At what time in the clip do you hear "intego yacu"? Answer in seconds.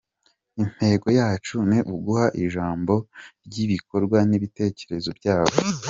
0.63-1.55